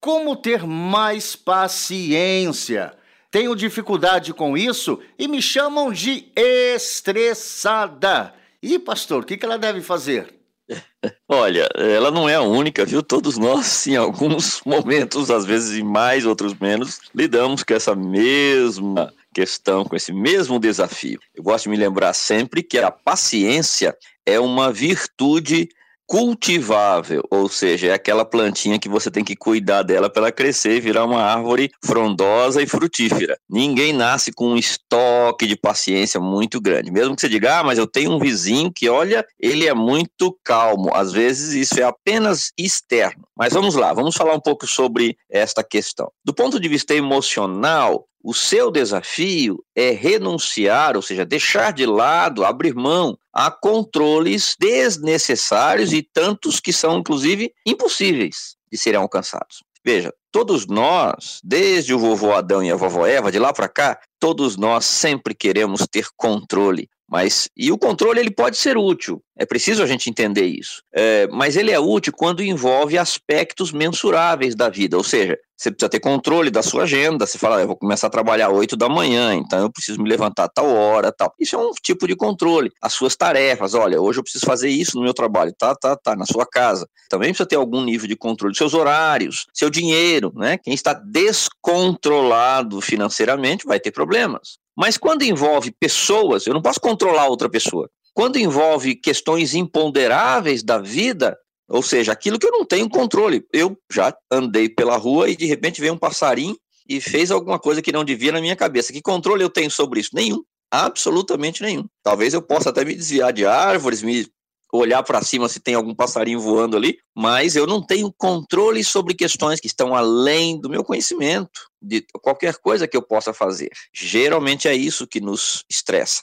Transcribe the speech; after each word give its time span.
como 0.00 0.36
ter 0.36 0.64
mais 0.66 1.36
paciência? 1.36 2.94
Tenho 3.30 3.54
dificuldade 3.54 4.32
com 4.32 4.56
isso 4.56 4.98
e 5.18 5.28
me 5.28 5.42
chamam 5.42 5.92
de 5.92 6.30
estressada. 6.34 8.32
E, 8.62 8.78
pastor, 8.78 9.22
o 9.22 9.26
que 9.26 9.38
ela 9.44 9.58
deve 9.58 9.80
fazer? 9.80 10.34
Olha, 11.28 11.68
ela 11.74 12.10
não 12.10 12.28
é 12.28 12.34
a 12.34 12.42
única, 12.42 12.84
viu? 12.84 13.02
Todos 13.02 13.38
nós, 13.38 13.86
em 13.86 13.96
alguns 13.96 14.60
momentos, 14.66 15.30
às 15.30 15.44
vezes 15.44 15.80
mais, 15.82 16.24
outros 16.24 16.54
menos, 16.54 17.00
lidamos 17.14 17.62
com 17.62 17.74
essa 17.74 17.94
mesma 17.94 19.12
questão, 19.34 19.84
com 19.84 19.94
esse 19.94 20.12
mesmo 20.12 20.58
desafio. 20.58 21.20
Eu 21.34 21.42
gosto 21.42 21.64
de 21.64 21.70
me 21.70 21.76
lembrar 21.76 22.14
sempre 22.14 22.62
que 22.62 22.78
a 22.78 22.90
paciência 22.90 23.96
é 24.24 24.40
uma 24.40 24.72
virtude 24.72 25.68
cultivável, 26.06 27.22
ou 27.30 27.48
seja, 27.48 27.88
é 27.88 27.92
aquela 27.92 28.24
plantinha 28.24 28.78
que 28.78 28.88
você 28.88 29.10
tem 29.10 29.24
que 29.24 29.34
cuidar 29.34 29.82
dela 29.82 30.08
para 30.08 30.22
ela 30.22 30.32
crescer 30.32 30.76
e 30.76 30.80
virar 30.80 31.04
uma 31.04 31.22
árvore 31.22 31.70
frondosa 31.84 32.62
e 32.62 32.66
frutífera. 32.66 33.36
Ninguém 33.48 33.92
nasce 33.92 34.32
com 34.32 34.50
um 34.50 34.56
estoque 34.56 35.46
de 35.46 35.56
paciência 35.56 36.20
muito 36.20 36.60
grande. 36.60 36.92
Mesmo 36.92 37.14
que 37.14 37.20
você 37.20 37.28
diga, 37.28 37.58
ah, 37.58 37.64
mas 37.64 37.78
eu 37.78 37.86
tenho 37.86 38.12
um 38.12 38.18
vizinho 38.18 38.72
que, 38.72 38.88
olha, 38.88 39.26
ele 39.38 39.66
é 39.66 39.74
muito 39.74 40.36
calmo. 40.44 40.94
Às 40.94 41.12
vezes 41.12 41.54
isso 41.54 41.80
é 41.80 41.82
apenas 41.82 42.52
externo. 42.56 43.26
Mas 43.36 43.52
vamos 43.52 43.74
lá, 43.74 43.92
vamos 43.92 44.14
falar 44.14 44.34
um 44.34 44.40
pouco 44.40 44.66
sobre 44.66 45.16
esta 45.28 45.62
questão. 45.64 46.10
Do 46.24 46.32
ponto 46.32 46.60
de 46.60 46.68
vista 46.68 46.94
emocional, 46.94 48.06
o 48.26 48.34
seu 48.34 48.72
desafio 48.72 49.64
é 49.72 49.92
renunciar, 49.92 50.96
ou 50.96 51.02
seja, 51.02 51.24
deixar 51.24 51.72
de 51.72 51.86
lado, 51.86 52.44
abrir 52.44 52.74
mão 52.74 53.16
a 53.32 53.52
controles 53.52 54.56
desnecessários 54.58 55.92
e 55.92 56.02
tantos 56.02 56.58
que 56.58 56.72
são, 56.72 56.98
inclusive, 56.98 57.52
impossíveis 57.64 58.56
de 58.68 58.76
serem 58.76 58.98
alcançados. 58.98 59.62
Veja, 59.84 60.12
todos 60.32 60.66
nós, 60.66 61.38
desde 61.44 61.94
o 61.94 62.00
vovô 62.00 62.32
Adão 62.32 62.64
e 62.64 62.72
a 62.72 62.74
vovó 62.74 63.06
Eva, 63.06 63.30
de 63.30 63.38
lá 63.38 63.52
para 63.52 63.68
cá, 63.68 63.96
todos 64.18 64.56
nós 64.56 64.84
sempre 64.84 65.32
queremos 65.32 65.86
ter 65.88 66.08
controle. 66.16 66.90
Mas 67.08 67.48
e 67.56 67.70
o 67.70 67.78
controle 67.78 68.20
ele 68.20 68.30
pode 68.30 68.56
ser 68.56 68.76
útil, 68.76 69.22
é 69.38 69.46
preciso 69.46 69.82
a 69.82 69.86
gente 69.86 70.10
entender 70.10 70.46
isso. 70.46 70.82
É, 70.94 71.28
mas 71.28 71.56
ele 71.56 71.70
é 71.70 71.78
útil 71.78 72.12
quando 72.12 72.42
envolve 72.42 72.98
aspectos 72.98 73.70
mensuráveis 73.70 74.54
da 74.54 74.68
vida, 74.68 74.96
ou 74.96 75.04
seja, 75.04 75.38
você 75.56 75.70
precisa 75.70 75.88
ter 75.88 76.00
controle 76.00 76.50
da 76.50 76.62
sua 76.62 76.82
agenda. 76.82 77.26
Você 77.26 77.38
fala, 77.38 77.56
ah, 77.56 77.60
eu 77.62 77.66
vou 77.66 77.76
começar 77.76 78.08
a 78.08 78.10
trabalhar 78.10 78.50
8 78.50 78.76
da 78.76 78.88
manhã, 78.88 79.34
então 79.34 79.58
eu 79.58 79.70
preciso 79.70 80.02
me 80.02 80.08
levantar 80.08 80.44
a 80.44 80.48
tal 80.48 80.68
hora, 80.68 81.10
tal. 81.10 81.32
Isso 81.40 81.56
é 81.56 81.58
um 81.58 81.70
tipo 81.82 82.06
de 82.06 82.14
controle. 82.14 82.70
As 82.82 82.92
suas 82.92 83.16
tarefas, 83.16 83.72
olha, 83.72 84.00
hoje 84.00 84.18
eu 84.18 84.22
preciso 84.22 84.44
fazer 84.44 84.68
isso 84.68 84.98
no 84.98 85.02
meu 85.02 85.14
trabalho, 85.14 85.54
tá, 85.58 85.74
tá, 85.74 85.96
tá, 85.96 86.14
na 86.14 86.26
sua 86.26 86.46
casa. 86.46 86.86
Também 87.08 87.30
precisa 87.30 87.48
ter 87.48 87.56
algum 87.56 87.82
nível 87.82 88.06
de 88.06 88.16
controle. 88.16 88.54
Seus 88.54 88.74
horários, 88.74 89.46
seu 89.54 89.70
dinheiro, 89.70 90.30
né? 90.36 90.58
Quem 90.58 90.74
está 90.74 90.92
descontrolado 90.92 92.80
financeiramente 92.82 93.66
vai 93.66 93.80
ter 93.80 93.92
problemas. 93.92 94.58
Mas 94.76 94.96
quando 94.98 95.22
envolve 95.22 95.72
pessoas, 95.80 96.46
eu 96.46 96.54
não 96.54 96.62
posso 96.62 96.80
controlar 96.80 97.28
outra 97.28 97.48
pessoa. 97.48 97.88
Quando 98.12 98.38
envolve 98.38 98.94
questões 98.94 99.54
imponderáveis 99.54 100.62
da 100.62 100.78
vida, 100.78 101.36
ou 101.68 101.82
seja, 101.82 102.12
aquilo 102.12 102.38
que 102.38 102.46
eu 102.46 102.52
não 102.52 102.64
tenho 102.64 102.88
controle. 102.88 103.44
Eu 103.52 103.76
já 103.92 104.14
andei 104.30 104.68
pela 104.68 104.96
rua 104.96 105.28
e 105.28 105.36
de 105.36 105.46
repente 105.46 105.80
veio 105.80 105.94
um 105.94 105.98
passarinho 105.98 106.56
e 106.88 107.00
fez 107.00 107.30
alguma 107.30 107.58
coisa 107.58 107.82
que 107.82 107.92
não 107.92 108.04
devia 108.04 108.32
na 108.32 108.40
minha 108.40 108.56
cabeça. 108.56 108.92
Que 108.92 109.02
controle 109.02 109.42
eu 109.42 109.50
tenho 109.50 109.70
sobre 109.70 110.00
isso? 110.00 110.10
Nenhum. 110.14 110.42
Absolutamente 110.70 111.62
nenhum. 111.62 111.86
Talvez 112.02 112.34
eu 112.34 112.42
possa 112.42 112.70
até 112.70 112.84
me 112.84 112.94
desviar 112.94 113.32
de 113.32 113.46
árvores, 113.46 114.02
me 114.02 114.26
olhar 114.72 115.02
para 115.02 115.22
cima 115.22 115.48
se 115.48 115.60
tem 115.60 115.74
algum 115.74 115.94
passarinho 115.94 116.40
voando 116.40 116.76
ali, 116.76 116.98
mas 117.14 117.56
eu 117.56 117.66
não 117.66 117.80
tenho 117.80 118.12
controle 118.16 118.82
sobre 118.82 119.14
questões 119.14 119.60
que 119.60 119.66
estão 119.66 119.94
além 119.94 120.60
do 120.60 120.68
meu 120.68 120.84
conhecimento, 120.84 121.68
de 121.80 122.04
qualquer 122.20 122.56
coisa 122.56 122.86
que 122.86 122.96
eu 122.96 123.02
possa 123.02 123.32
fazer. 123.32 123.70
Geralmente 123.92 124.68
é 124.68 124.74
isso 124.74 125.06
que 125.06 125.20
nos 125.20 125.64
estressa. 125.70 126.22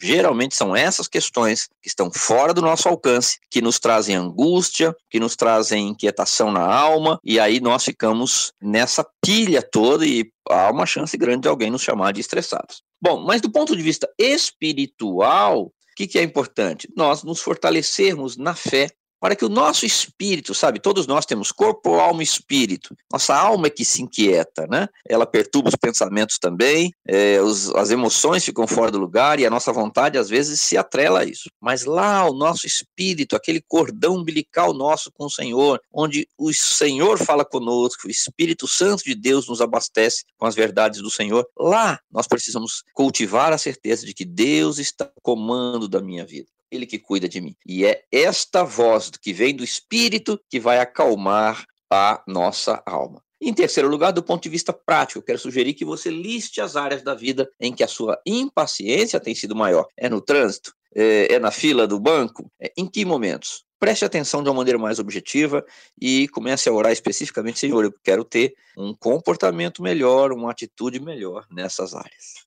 Geralmente 0.00 0.56
são 0.56 0.74
essas 0.74 1.06
questões 1.06 1.68
que 1.80 1.88
estão 1.88 2.10
fora 2.12 2.52
do 2.52 2.60
nosso 2.60 2.88
alcance, 2.88 3.38
que 3.48 3.62
nos 3.62 3.78
trazem 3.78 4.16
angústia, 4.16 4.94
que 5.08 5.20
nos 5.20 5.36
trazem 5.36 5.88
inquietação 5.88 6.50
na 6.50 6.66
alma, 6.66 7.20
e 7.22 7.38
aí 7.38 7.60
nós 7.60 7.84
ficamos 7.84 8.52
nessa 8.60 9.06
pilha 9.24 9.62
toda 9.62 10.04
e 10.04 10.28
há 10.50 10.70
uma 10.70 10.84
chance 10.84 11.16
grande 11.16 11.42
de 11.42 11.48
alguém 11.48 11.70
nos 11.70 11.82
chamar 11.82 12.12
de 12.12 12.20
estressados. 12.20 12.82
Bom, 13.00 13.24
mas 13.24 13.40
do 13.40 13.52
ponto 13.52 13.76
de 13.76 13.82
vista 13.82 14.08
espiritual, 14.18 15.70
o 15.94 15.96
que, 15.96 16.08
que 16.08 16.18
é 16.18 16.22
importante? 16.24 16.92
Nós 16.96 17.22
nos 17.22 17.40
fortalecermos 17.40 18.36
na 18.36 18.52
fé 18.52 18.90
para 19.24 19.34
que 19.34 19.44
o 19.46 19.48
nosso 19.48 19.86
espírito, 19.86 20.54
sabe, 20.54 20.78
todos 20.78 21.06
nós 21.06 21.24
temos 21.24 21.50
corpo, 21.50 21.94
alma 21.94 22.20
e 22.20 22.24
espírito. 22.26 22.94
Nossa 23.10 23.34
alma 23.34 23.68
é 23.68 23.70
que 23.70 23.82
se 23.82 24.02
inquieta, 24.02 24.66
né? 24.66 24.86
Ela 25.08 25.24
perturba 25.24 25.70
os 25.70 25.76
pensamentos 25.76 26.38
também, 26.38 26.92
é, 27.08 27.40
os, 27.40 27.74
as 27.74 27.90
emoções 27.90 28.44
ficam 28.44 28.66
fora 28.66 28.90
do 28.90 28.98
lugar 28.98 29.40
e 29.40 29.46
a 29.46 29.50
nossa 29.50 29.72
vontade 29.72 30.18
às 30.18 30.28
vezes 30.28 30.60
se 30.60 30.76
atrela 30.76 31.20
a 31.20 31.24
isso. 31.24 31.48
Mas 31.58 31.86
lá 31.86 32.28
o 32.28 32.34
nosso 32.34 32.66
espírito, 32.66 33.34
aquele 33.34 33.62
cordão 33.66 34.16
umbilical 34.16 34.74
nosso 34.74 35.10
com 35.10 35.24
o 35.24 35.30
Senhor, 35.30 35.80
onde 35.90 36.28
o 36.36 36.52
Senhor 36.52 37.16
fala 37.16 37.46
conosco, 37.46 38.06
o 38.06 38.10
Espírito 38.10 38.68
Santo 38.68 39.04
de 39.04 39.14
Deus 39.14 39.48
nos 39.48 39.62
abastece 39.62 40.24
com 40.36 40.44
as 40.44 40.54
verdades 40.54 41.00
do 41.00 41.10
Senhor, 41.10 41.48
lá 41.58 41.98
nós 42.12 42.28
precisamos 42.28 42.82
cultivar 42.92 43.54
a 43.54 43.58
certeza 43.58 44.04
de 44.04 44.12
que 44.12 44.26
Deus 44.26 44.78
está 44.78 45.10
comando 45.22 45.88
da 45.88 46.02
minha 46.02 46.26
vida. 46.26 46.52
Ele 46.74 46.86
que 46.86 46.98
cuida 46.98 47.28
de 47.28 47.40
mim. 47.40 47.56
E 47.66 47.84
é 47.84 48.02
esta 48.10 48.64
voz 48.64 49.10
que 49.10 49.32
vem 49.32 49.54
do 49.54 49.64
Espírito 49.64 50.40
que 50.50 50.58
vai 50.58 50.78
acalmar 50.78 51.64
a 51.90 52.22
nossa 52.26 52.82
alma. 52.84 53.22
Em 53.40 53.52
terceiro 53.52 53.88
lugar, 53.88 54.10
do 54.10 54.22
ponto 54.22 54.42
de 54.42 54.48
vista 54.48 54.72
prático, 54.72 55.22
quero 55.22 55.38
sugerir 55.38 55.74
que 55.74 55.84
você 55.84 56.10
liste 56.10 56.60
as 56.60 56.76
áreas 56.76 57.02
da 57.02 57.14
vida 57.14 57.50
em 57.60 57.74
que 57.74 57.84
a 57.84 57.88
sua 57.88 58.18
impaciência 58.24 59.20
tem 59.20 59.34
sido 59.34 59.54
maior. 59.54 59.86
É 59.98 60.08
no 60.08 60.20
trânsito? 60.20 60.72
É, 60.94 61.34
é 61.34 61.38
na 61.38 61.50
fila 61.50 61.86
do 61.86 62.00
banco? 62.00 62.50
É, 62.58 62.72
em 62.76 62.86
que 62.86 63.04
momentos? 63.04 63.64
Preste 63.78 64.04
atenção 64.04 64.42
de 64.42 64.48
uma 64.48 64.56
maneira 64.56 64.78
mais 64.78 64.98
objetiva 64.98 65.62
e 66.00 66.26
comece 66.28 66.70
a 66.70 66.72
orar 66.72 66.90
especificamente, 66.90 67.58
Senhor, 67.58 67.84
eu 67.84 67.92
quero 68.02 68.24
ter 68.24 68.54
um 68.78 68.94
comportamento 68.94 69.82
melhor, 69.82 70.32
uma 70.32 70.50
atitude 70.50 70.98
melhor 70.98 71.46
nessas 71.50 71.94
áreas. 71.94 72.46